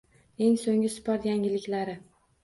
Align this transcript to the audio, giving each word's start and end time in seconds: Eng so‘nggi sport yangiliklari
Eng 0.45 0.53
so‘nggi 0.61 0.89
sport 0.93 1.27
yangiliklari 1.29 1.95